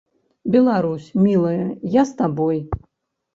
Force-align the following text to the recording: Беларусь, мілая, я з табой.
Беларусь, 0.53 1.09
мілая, 1.25 1.67
я 1.99 2.07
з 2.13 2.17
табой. 2.23 2.59